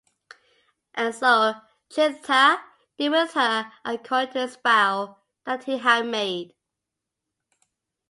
[0.95, 1.53] And so
[1.91, 2.59] Jephthah
[2.97, 6.55] "did with her according to his vow that he had made".